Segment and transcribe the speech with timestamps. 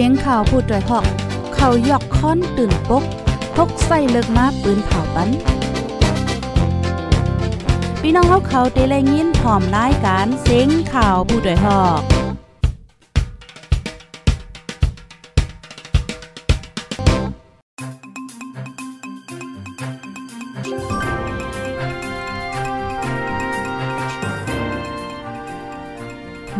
[0.00, 1.04] สียงข่าวพูดด้วยหอก
[1.54, 3.04] เขายอกค้อนตื่นปก
[3.56, 5.28] พกใส่เลิกมาปืนเผาปัน
[8.00, 12.00] พี่น้องเขาเขาเตะแรงยินพร้อมรายการเสียงข่าวผู้ด้วยหอก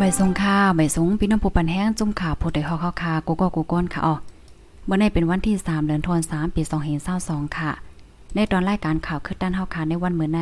[0.06, 4.14] ใบทรงข้าวใบสงพี่น้องผู้ปันแห้งจุ่มข่าผู้ใดฮอกข้าวคากูก็กูก้นค่ะอ๋อ
[4.84, 6.62] เมื่อในเป็นวันที่ 3 เดือนธันวาคมปี
[7.08, 7.70] 2522ค่ะ
[8.34, 10.40] ในตอนรายการข่าวคือด้านเฮาคาในวันเมื่อใน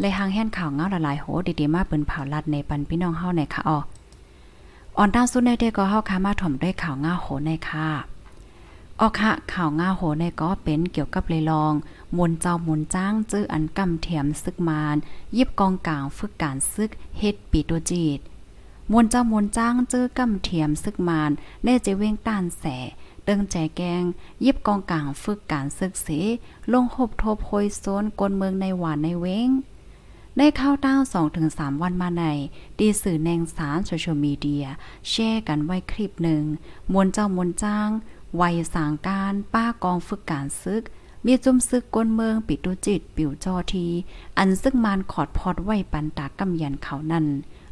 [0.00, 1.26] เลยหางแห่นข่าวเงาละลายโห
[1.60, 3.78] ดีๆมาเปิ้นเผาลัดในปันพี่น้องเฮาในค่ะอ๋อ
[4.98, 7.88] อ่อนตาสุดในเดก็เฮาคามาถ่อมด้วยข่าวเงาโหในค่ะ
[9.00, 11.72] ออค่ะข่าวง่าโหในก็เป็นเกี่ยวกับเลยลอง
[12.16, 14.96] มนเจ้ามนจ้างจื้ออันกำเถียมซึกมาน
[15.36, 18.20] ยิบกองกลางฝึกการซึกเฮ็ดปีตัวจีด
[18.92, 21.30] มวนเจ้ามวนจ้างเจอกำเทียมซึกมาน
[21.64, 22.64] เน่เจเว้งต้านแส
[23.24, 24.02] เติงแจแกง
[24.44, 26.08] ยิบกองกลางฝึกการศึกเส
[26.72, 29.50] ลงหบทบโพยโซนกลเมืองในหวานในเว้ง
[30.38, 32.24] ในข้าต้าสองถึงสามวันมาใน
[32.78, 34.66] ดีสื่อแนงสารโซเชียลมีเดีย
[35.08, 36.42] แชร์กันไว้คลิปหนึ่ง
[36.92, 37.88] มวนเจ้ามวนจ้าง
[38.40, 40.82] วัยสางการป้ากองฝึกการซึก
[41.26, 43.86] มีจุมซึกกลเมืองปิดตุจิต ปิวจอที
[44.38, 47.26] อันซึ่งมานขอดพอดไว้ปันตากำยันเขานั่น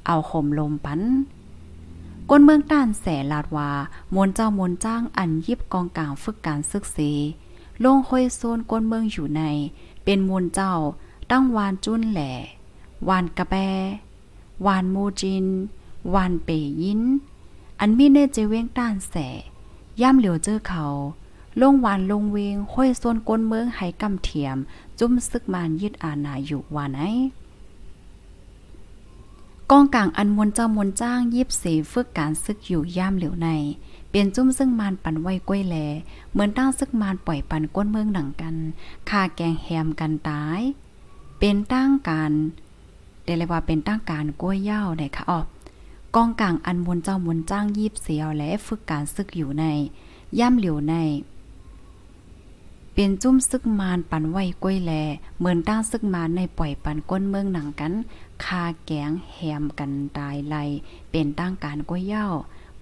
[0.06, 1.00] เอาข่มลมปัน
[2.30, 3.70] ก้นเมืองต้านแสลาดวา
[4.14, 7.12] มนเจ้ามนจ้างอันยิบกองกลางฝึกการศึกษา
[7.84, 9.42] ลงห้อยโซนก้นเมืองอยู่ใน
[10.04, 10.72] เป็นมนเจ้า
[11.30, 12.32] ตั้งวานจุ้นแหล่
[13.08, 13.54] วานกระแบ
[14.66, 15.46] วานโมจิน
[16.14, 16.48] วานเป
[16.82, 17.02] ยิน
[17.80, 19.14] อันมีเนเจเว้งต้านแส
[20.00, 20.84] ย่ำเหลียวเจอเขา
[21.60, 24.56] ลงวานลงเวงห้อยโซนก้นเมืองให้กำเทียม
[24.98, 27.00] จุ้มซึกมานยึดอาณาอยู่วานไหน
[29.74, 33.48] กองกลางอันมวลเจ้ามวลจ้างยิบเสีฝึกการซึกอยู่ย่ามเหลียวใน
[34.08, 35.76] เปลี่ยนจุ้มซึ่งมานปันไว้กล้วยแล
[36.32, 38.56] เหมือนตั้งซึกมานปล่อยปันก้นเมืองหนังกัน
[39.10, 40.60] คาแกงแฮมกันตาย
[41.38, 42.32] เป็นตั้งการ
[43.24, 45.46] เดลยว่าเป็นตั้งการกล้วยเย้าในค่ะออก
[46.16, 49.64] กองกลางอันมวลเจ้ามวลจ้างยิบเสียวและฝึกการซึกอยู่ใน
[50.38, 50.94] ย่ำเหลียวใน
[52.94, 54.92] เป็นจุ้มซึกมานปันไว้กล้วยแล
[55.38, 57.92] เหมือนตั้งซึกมานในปล่อยปันก้นเมืองหนังกัน
[58.44, 60.56] คาแกงแฮมกันตายไล
[61.10, 62.28] เป็นตั้งการก้วยเย้า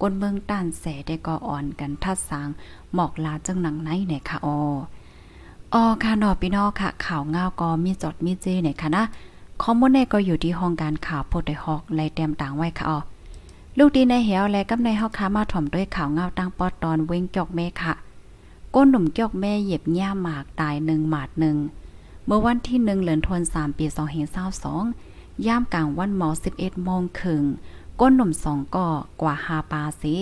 [0.00, 2.48] ก้นเมืองต้านแสได้ก็อ่อนกันทัดสาง
[2.94, 4.48] หมอกลาจังหนังไหนเนี่ยค่ะอ
[5.75, 9.04] ออค่ะนอพี่นอค่ะ ข่าวง่าวก็มีจดมีเจเนี่ยค่ะนะ
[9.62, 12.98] ข้อมูลในก็อยู่ที่ห้องการข่าวโพดไดฮอกไลเต็มต่างไว้ค่ะออ
[13.78, 17.94] ลูกดีในเหวและกำในเฮาค้ามาถ่อมด้วยข่าวง่าวตั้งปอตอนเว้งจอกเมค่ะ
[18.75, 21.56] ก้นหนุ่มเกี่ยวแม่เหยียบย่าหมากตายหนึ่งหมาดหนึ่ง
[22.27, 24.84] เมื่อวันที่หนึ่งเหลือนทวนสามปีสองเห็นเศร้าสอง
[25.47, 27.45] ย่ามกลางวันหมอสิบเอ็ดโมงครึ่ง
[28.01, 28.89] ก้นหนุ่มสองก่อ
[29.21, 30.15] กว่าหาปาสี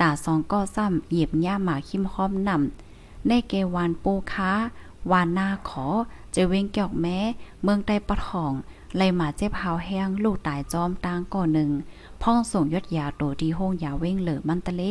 [0.00, 4.52] ด่าสองก่อซ้ำเหยียบย่าหมากคิมค้อมนำในเกวานปูค้า
[5.10, 5.86] วานนาขอ
[6.32, 7.18] เจเว้งเกี่ยวแม้
[7.62, 8.52] เมืองใต้ปะทอง
[8.96, 11.70] ไลหมาเจ็บหาวแห้งลูกตายจอมตางก่อหนึ่ง
[12.22, 14.82] พ่องส่งยศยาโตดีห้องยาเว้งเหลือมันตะเล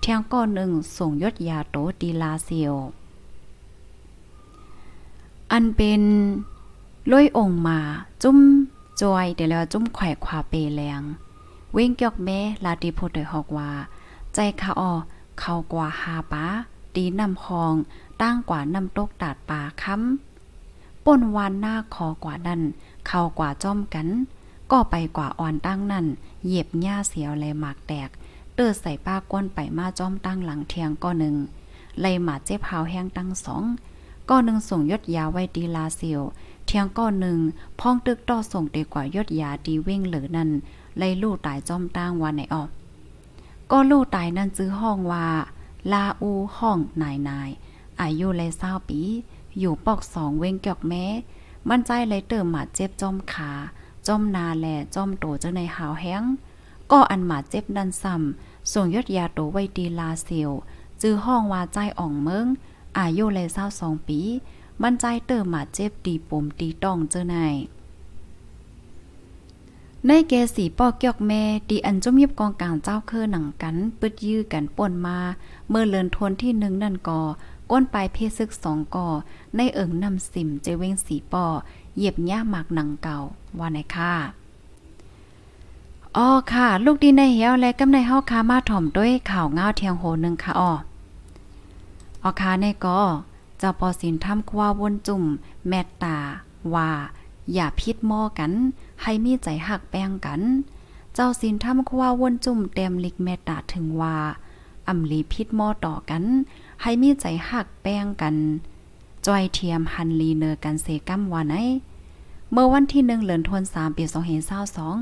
[0.00, 2.74] เทียงก้อนหนึ่งส่งยศยาโตดีลาเซียว
[5.52, 6.02] อันเป็น
[7.10, 7.78] ลุยองมา
[8.22, 8.38] จุ้ม
[9.00, 11.02] จอยเดี๋ยวแล้วจุ้มแขวกขวาเปแรง
[11.72, 13.70] เว้งเกียกแม่ลาดีพูดโดยฮอกว่า
[14.34, 14.92] ใจขาออ
[15.40, 16.44] เขากว่าหาป้า
[16.96, 17.74] ดีนำคอง
[18.22, 22.62] ตั้งกว่านำตกตาดป่าค้ำป่นวานหน้าคอกว่านั่น
[23.06, 24.08] เขากว่าจ้อมกัน
[24.70, 26.06] ก็ไปกว่าอ่อนตั้งนั่น
[26.44, 28.10] เหยียบหญ้าเสียวแลยหมากแตก
[28.54, 31.36] เติดใส่ป้าก้นไปมาจ้อมตั้งหลังเทียงก้อหนึ่ง
[32.00, 33.64] ไล่หมาเจ็บหาวแห้งตั้งสอง
[34.28, 36.22] ก้อหนึ่งส่งยศยาไว้ดีลาเซียว
[36.66, 37.38] เทียงก้อนหนึ่ง
[37.80, 40.50] พ้องตึกต่อส่งเดีกว่ายศยาดีเว้งเหลือนั่น
[40.98, 42.68] ไล่ลู่ตายจอมตั้งวันไหนออก
[43.70, 45.26] ก็ลู่ตายนั่นซื้อห้องว่า
[45.92, 47.50] ลาอูห้องนายนาย
[48.00, 49.00] อายุเลยเศร้าปี
[49.58, 51.04] อยู่ปอกสองเว้งเกียกแม้
[51.68, 53.50] มั่นใจเลยเติมหมาเจ็บจอมขา
[54.06, 56.22] จอมนาแลจอมโตจังในหาวแห้ง
[56.90, 60.50] ก็อันหมาเจ็บนันซ้ำส่งยศยาโตไว้ดีลาเซียว
[61.00, 62.46] จื้อห้องว่าใจอ่องเมือง
[62.98, 64.20] อายุเลยเศร้าสองปี
[64.82, 67.36] มันใจเติมหมาเจ็บตีปมตีต้องเจอใน
[70.06, 75.18] ในเกสีปอกเกียกแม่ตีอันจมยิบกองกลางเจ้าเคอหนังกัน ปึดยื้อกันป่นมา
[75.68, 77.20] เมื่อเลือนทนที่หนึ่งนั่นก่อ
[77.70, 79.08] ก้นปลายเพศึกสองก่อ
[79.56, 81.44] ในเอิงนำสิมเจเวงสีปอ
[81.96, 83.18] เหยียบหญ้าหมากหนังเก่า
[83.58, 84.12] ว่าไหนค่ะ
[86.16, 90.72] อ๋อค่ะ ลูกดีในเหี่ยวและกำในเฮาคามาถ่อมด้วยข่าวง้าวเทียงโหนึงค่ะอ๋อ
[92.22, 93.00] อ๋อค่ะในก็
[93.32, 95.24] เจ้าปอสินทำควาวนจุ่ม
[95.68, 96.16] แมตตา
[96.74, 96.90] ว่า
[97.52, 98.52] อย่าพิษหม้อกัน
[99.02, 100.40] ให้มีใจหักแป้งกัน
[101.14, 104.16] เจ้าสินทำควาวนจุ่มเต็มลิกแมตตาถึงว่า
[104.88, 106.24] อำลีพิษหม้อต่อกัน
[106.82, 108.34] ให้มีใจหักแป้งกัน
[109.26, 111.56] จอยเทียมหันลีเนอกันเซกัมวานไอ
[112.50, 114.96] เมื่อวันที่หนึ่งเหลือนทวนสามปีสองเห็นเศร้าสอง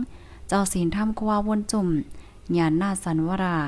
[0.48, 1.88] เจ้าศีลทำควาวนจุ่ม
[2.56, 3.58] ญาณนาสันวรา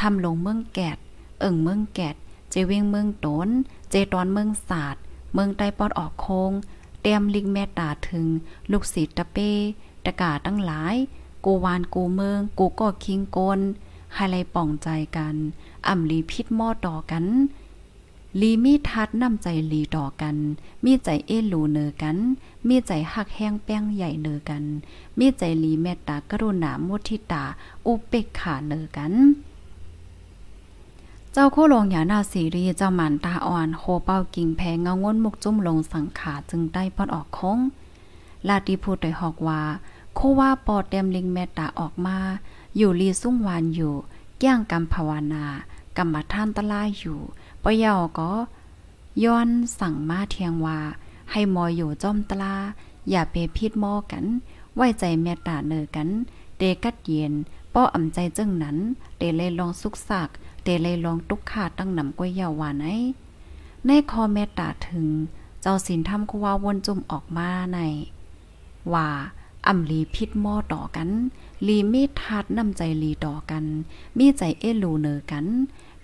[0.00, 0.98] ทำลงเมืองแกด
[1.40, 2.16] เอิ่งเมืองแกด
[2.50, 3.48] เจเวงเมืองโตน
[3.90, 5.02] เจตอนเมืองศาสตร์
[5.34, 6.52] เมืองใต้ปอดออกโคง
[7.02, 8.26] เตรียมลิงแม่ตาถึง
[8.70, 9.50] ลูกศิษย์ตะเป้
[10.04, 10.96] ตะกาตั้งหลาย
[11.44, 13.60] กูวานกูเมือง กูก็คิงโกน
[14.14, 15.36] ไฮไลป่องใจกัน
[15.88, 17.24] อ่ำลีพิษหม้อต่อกัน
[18.40, 20.36] ลีมีทัดน้ำใจลีต่อกัน
[20.84, 22.16] มีใจเอลูเนอกัน
[22.68, 24.64] มีใจหักแห้งแป้งใหญ่เนอกัน
[25.18, 27.44] มีใจลีแม่ตากรุณามุทิตา
[27.86, 29.12] อุเปกขาเนอกัน
[31.34, 37.58] เจ้าโคลงหยานาสีรีเจ้าหมันตาอ่อนโคเป้ากิ่งแพงเงางนมุกจุ่มลงสังขาจึงได้ปอดออกคง
[38.48, 39.62] ลาดีพูดโดยหอกว่า
[40.14, 42.18] โคว่าปอดเต็มลิงแม่ตาออกมา
[42.76, 43.94] อยู่ลีสุ่งวานอยู่
[44.38, 45.44] แก้งกรรมภาวนา
[45.96, 47.18] กรรมท่านตะลาอยู่
[47.62, 48.30] ปะยอก็
[49.24, 49.48] ย้อน
[49.80, 50.78] สั่งมาเทียงว่า
[51.30, 52.54] ให้มออยู่จอมตลา
[53.10, 54.24] อย่าเปพิดมอกัน
[54.74, 56.08] ไว้ใจแม่ตาเนอกัน
[56.58, 57.32] เดกัดเย็น
[57.74, 58.76] ป้ออ่ำใจจึงนั้น
[59.18, 60.28] เดเลยลองสุกสัก
[60.62, 62.86] เตเลยลองตุกขาตั้งนำกวยยาววานไอ
[63.86, 65.06] ในคอแม่ตาถึง
[65.60, 67.78] เจ้าสินทำคุว่าวนจุ่มออกมาใน
[68.92, 69.08] ว่า
[69.66, 71.08] อ่ำลีพิษหม้อต่อกัน
[71.66, 73.64] ลีมีทัดนำใจลีต่อกัน
[74.18, 75.46] มีใจเอลูเนอกัน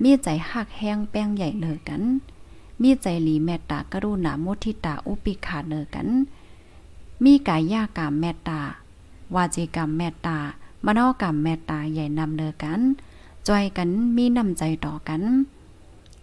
[0.03, 2.03] มีใจหักแห้งแป้งใหญ่เนอกัน
[2.83, 6.09] มีใจลีแมตตากรุณามุทิตาอุปิขาเนอกัน
[7.25, 8.61] มีกายยากามแมตตา
[9.35, 10.39] วาจิกรรมแมตตา
[10.85, 12.81] มโนกรรมแมตตาใหญ่นำเนอกัน
[13.49, 15.23] จอยกันมีน้ำใจต่อกัน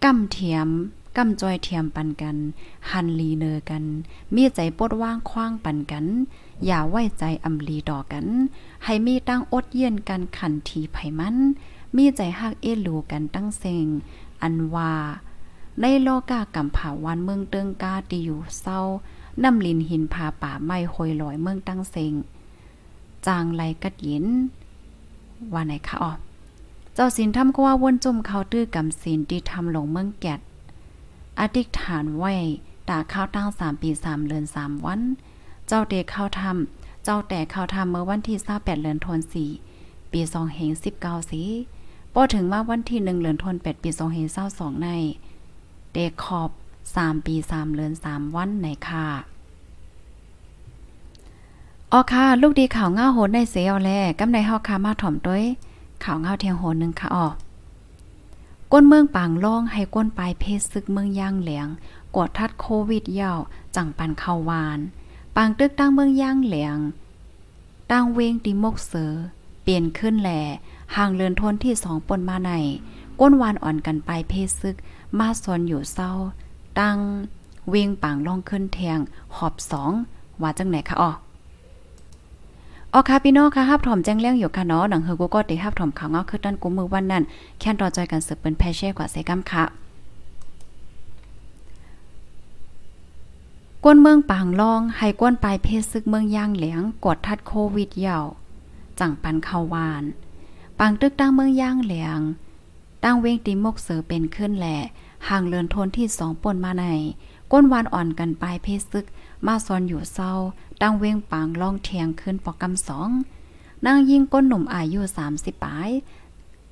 [0.04, 0.68] กำเทียม
[1.16, 2.36] กำจอยเทียมปันกัน
[2.90, 3.84] หันลีเนอกัน
[4.34, 6.06] มีใจปดว่างคว้างปันกัน
[6.66, 8.26] อย่าไว้ใจอำลีต่อกัน
[8.84, 11.36] ให้มีตั้งอดเย็นกันขันทีไผมัน
[11.96, 13.86] มีใจฮักเอลูกันตั้งเซง
[14.42, 14.92] อันว่า
[15.80, 18.80] ในโลกากำผาวันเมืองเติงกาตีอยู่เศร้า
[19.44, 22.12] นำลินหินพาป่าไม้หอยลอยเมืองตั้งเซง
[23.26, 24.24] จางไหลกัดยิน
[25.52, 26.12] ว่าไหนคะอ๋อ
[26.94, 30.40] เจ้าสินทำก็ว่าวนจุ่มเขาตื้อกำสินที่ทำลงเมืองแกด
[31.40, 32.32] อธิษฐานไว้
[32.88, 35.00] ตาข้าวตั้งสามปีสามเดือนสามวัน
[35.66, 39.48] เจ้าเด็กเข้าทำเจ้าแต่เข้าทำเมื่อวันที่28เดือนธันวาคม
[40.12, 40.70] ปี2เฮง
[41.00, 41.42] 19สี
[42.12, 44.88] พอถึงมาวันที่1เดือนธันวาคมปี2เฮง22ใน
[45.94, 46.50] เด็กขอบ
[46.88, 49.06] 3ปี3เดือน3วันในค่ะ
[51.92, 55.44] อ๋อค่ะ ลูกดีข่าวง่าโหดในเสียวแลกำในเฮาคามาถ่อมด้วย
[56.02, 57.26] ข่าวเงาเทียงโหนึงค่ะอ๋อ
[58.72, 61.66] ก้นเมืองปางล่องให้ก้นปลายเพศซึกเมืองย่างเหลียง
[62.16, 63.38] กดทัดโควิดยาว
[63.76, 64.78] จังปันเข้าวาน
[65.36, 66.76] ปางตึกตั้งเมืองย่างเหลียง
[67.90, 69.12] ตั้งเวงติมกเสอ
[69.62, 70.40] เปลี่ยนขึ้นแหล่
[70.96, 72.52] ห่างเลือนทนที่สองปนมาใน
[73.20, 74.76] ก้นวานอ่อนกันไปเพศซึก
[75.18, 76.12] มาซอนอยู่เศร้า
[76.80, 76.98] ตั้ง
[77.70, 78.98] เวงปางล่องขึ้นแทง
[79.36, 79.92] หอบสอง
[80.42, 81.10] ว่าจังไหนคะอ๋อ
[82.96, 87.22] อ๋อค่ะพี่น้องค่ะฮับถอมแจ้งเลี้ยงอยู่ค่ะเนาะหนังเฮอกูก็ติฮับถอมข่าวเงาคือด้านกุมมือวันนั้น
[87.60, 89.64] แค่นรอจอยกันสืบเป็นแพเช่กว่าเซกัมค่ะ
[93.84, 98.24] กวนเมืองปางลองให้กวนปลายเพศซึกเมืองย่างเหลียงกดทัดโควิดยาว
[98.98, 100.02] จังปันเข้าวาน
[100.78, 102.20] ปางตึกตั้งเมืองย่างเหลียง
[103.04, 104.78] ตั้งเวงตีมกเสือเป็นขึ้นแหละ
[105.28, 106.86] ห่างเลือนทนที่สองปนมาใน
[107.52, 109.06] ก้นวานอ่อนกันปลายเพศซึก
[109.46, 110.32] มาซอนอยู่เศร้า
[110.80, 113.10] ตั้งเว้งปางล่องเทียงขึ้นปอกกำสอง
[113.86, 115.90] นางยิ่งก้นหนุ่มอายุสามสิบปลาย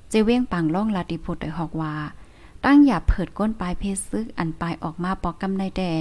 [0.09, 1.95] เจเว้งปางล่องลาติพุทธได้หอกว่า
[2.65, 5.93] ตั้งอย่าเผิดก้นปลายเพศซึกอันปลายออกมาปอกกำในแด่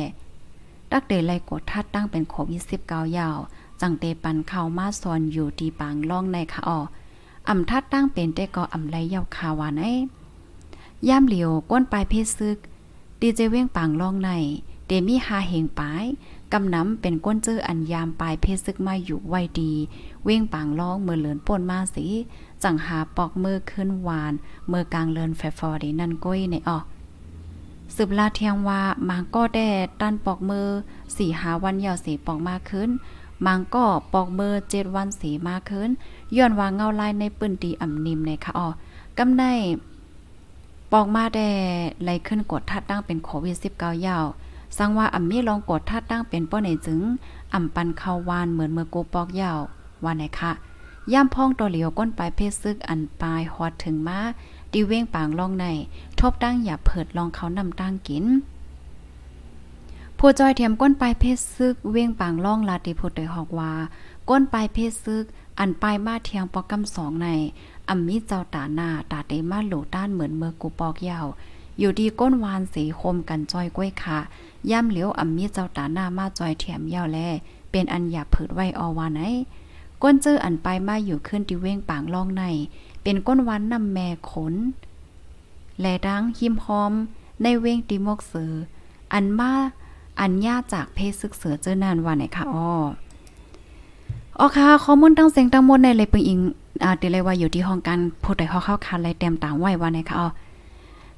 [0.91, 3.38] ดักเดไลกดทัดตั้งเป็นโควิดสิบเก้ายาว
[3.81, 6.81] จังเตปันเข้ามาซอนอยู่ที่ปางล่องในขาออ
[7.49, 12.59] อ่ำทัดตั้งเป็นแต่ก็อ่ำไรยาวคาวานไอย่ามเหลียวก้นปลายเพศซึก
[13.25, 14.31] ดีเจเว้งปางล่องใน
[14.87, 16.05] เดมีหาเหงปาย
[16.52, 19.73] กำน้ำเป็นก้นเจออันยามปลายเพศซึกมาอยู่ไวดี
[20.25, 22.07] เว้งปางร้องเมื่อเหลือนป่นมาสิ
[22.62, 24.33] จังหาปอกมือขึ้นวาน
[24.69, 26.85] เมื่อกลางเลือนแฟฟอร์ดีนั่นก้อยในออก
[27.95, 30.69] สืบลาเทียงว่ามังก็แดดตันปอกมือ
[31.17, 32.91] สี่หาวันยาวสีปอกมาขึ้น
[33.47, 35.91] มังก็ปอกมือเจ็ดวันสีมาขึ้น
[36.37, 38.69] ย้อนว่าเงาลายในปืนตีอ่ำนิ่มในค่ะอ๋อ
[39.19, 39.43] กำใน
[40.92, 41.40] ปอกมาแด
[42.02, 44.26] ไหลขึ้นกดทัดตั้งเป็นโควิด 19 ยาว
[44.76, 47.00] สังว่าอ่ำมีลองกดท่าตั้งเป็นป้อในจึง
[47.54, 49.58] อ่ำปันเข้าวานเหมือนเมื่อกูปอกยาว
[50.04, 50.52] ว่าไหนคะ
[51.12, 54.20] ย่ำพ่องตัวเหลียวก้นปลายเพศซึกอันปลายฮอดถึงมา
[54.72, 55.66] ดีเว้งปางลองใน
[56.18, 58.25] ทบตั้งอย่าเผิดลองเขานำตั้งกิน
[60.18, 63.72] ผู้จอยเทียมก้นปลายเพศซึกเว้งปางล่องลาติพุทธได้หอกว่า
[64.28, 65.25] ก้นปลายเพศซึก
[65.58, 67.28] อันปลายมาเทียงปอกกำสองใน
[67.88, 71.26] อำมีเจ้าตาหน้าตาเตมาโหลต้านเหมือนเมือกูปอกยาว
[71.78, 74.18] อยู่ดีก้นวานสีคมกันจอยกล้วยค่ะ
[74.70, 77.18] ย่ำเหลียวอำมีเจ้าตาหน้ามาจอยแถมยาวแล
[77.70, 79.22] เป็นอันหยาผืดไว้อวานไหน
[80.02, 82.42] ก้นเจออันไปมาอยู่ขึ้นที่เว้งปางล่องใน
[83.02, 84.54] เป็นก้นวันนำแม่ขน
[85.80, 86.92] แลดังหิมพอม
[87.42, 88.52] ในเว้งติมกเสือ
[89.12, 89.52] อันมา
[90.20, 92.72] อันย่าจากเพศศึกเสือเจอนานวันไหนคะอ้อ
[94.38, 96.38] อ๋อค่ะข้อมูลตั้งเสียงตั้งมดในเลยเปึงอิง
[96.84, 100.28] อ่าติเลยว่าอยู่ที่ห้องการพูดได้เข้าเข้าคันเลยเต็มตางไว้ว่าไหนค่ะอ๋อ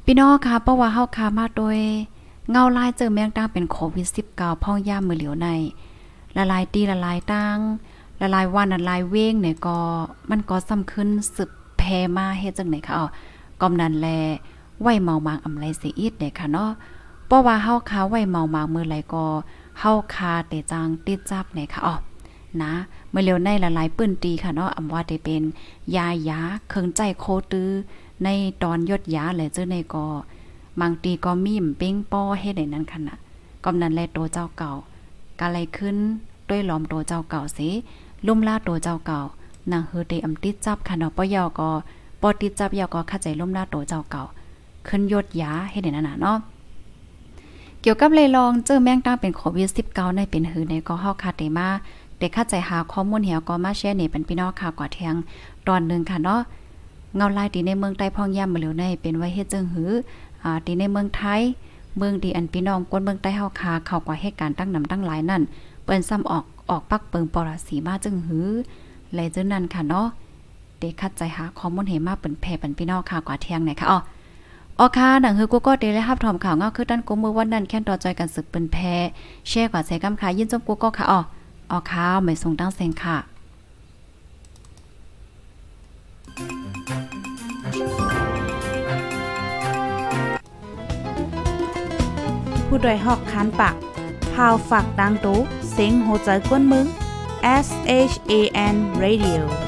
[0.04, 1.78] พี่น้องค่ะเพราะว่าเฮาคามาโดย
[2.50, 4.06] เงาลายเจอแมงตั้งเป็นโควิด
[4.36, 5.48] 19พ่องย่ามือเหลียวใน
[6.36, 7.56] ละลายตีละลายตั้ง
[8.20, 9.78] ละลายวันละลายเว้งเนี่ยก็
[10.30, 11.82] มันก็ซ้ำขึ้นสืบแพ
[12.16, 13.06] มาเฮ็ดจังไหนคะอ๋อ
[13.60, 14.06] กอมนันแล
[14.80, 16.70] ไหวเมามางอำไรเสียอีดเนี่ยค่ะเนาะ
[17.26, 19.24] เพราะว่าเฮาคาไหวเมามางมือไหลก็
[19.80, 21.94] เฮาคาเตจังติดจับเนี่ยค่ะอ๋อ
[22.62, 22.72] นะ
[23.10, 25.42] เมื่อเร็วในละลายปื้นตีค่ะเนาะอำว่าได้เป็น
[25.96, 27.70] ยายาเคิงใจโคตือ
[28.24, 28.28] ใน
[28.62, 30.06] ตอนยดยาแหละเจ้าในก็
[30.80, 33.16] บางตีก็มีมเป้งป้อเฮ็ดได้นั้นค่ะนะ
[33.64, 34.72] กำนั้นแลโตเจ้าเก่า
[35.40, 35.96] กะไรขึ้น
[36.48, 37.68] ด้วยหลอมโตเจ้าเก่าสิ
[38.26, 39.20] ลุ่มล่าโตเจ้าเก่า
[39.72, 41.70] นางเฮอเตอำติดจับค่ะเนาะป้อยาวก็
[42.20, 44.22] ปอติดจับยาวก็เข้าใจลุ่มล่าโตเจ้าเก่า
[44.88, 46.38] ขึ้นยดยาเฮ็ดได้นั่นน่ะเนาะ
[47.80, 51.68] เกี่ยวกับเลยลองเจอแมงตั้งเป็นโควิด19ในเป็นหือในก็เฮาคาเตมา
[52.18, 55.14] เด็กเข้าใจหาข้อมูลเหี่ยวก็มาแชร์นี่เป็นพี่น้องค่ะกว่าเทียง
[55.66, 56.40] ตอนหนึ่งค่ะเนาะ
[57.16, 59.90] เงาลายตีในเมืองใต้พองย่ำมาเหลียวในเป็นไว้เฮ็ดจึงหือ
[60.42, 61.40] อ่าตีในเมืองไทย
[61.98, 65.42] เมืองดีอันพี่น้องกวนเมืองใต้เฮาคาเข้ากว่าเหตุการณ์ตั้งนำตั้งหลายนั่น
[65.84, 68.48] เปิ้นซ้ำออกออกปักเปิงปรสีมาจึงหือ
[69.12, 70.06] ไหลจึงนั้นค่ะเนาะ
[70.78, 73.98] เด็กคัดใจหาข้อมูลเหมาเปิ้นแพ่เป็นพี่น้องค่ะกว่าเที่ยงไหนค่ะอ๋อ
[74.78, 78.94] ออค่ะหนังฮือกูก็เดเลยรับถอมข่าวเงาคือด้านกูมือวันนั้นแค่นต่อจกันสึกเปิ้นแพ่
[79.48, 81.20] แช่กว่าใส่กำขายินจมกูก็ค่ะอ๋อ
[81.74, 83.18] ออก้าวไม่ส่งตั้งเซงค่ะ
[92.66, 93.76] ผู้ดยหอกคานปาก
[94.34, 95.38] พาวฝากดังตู้
[95.72, 96.86] เซ็งโหใจกวนมึง
[97.66, 97.68] S
[98.10, 98.32] H A
[98.74, 99.63] N Radio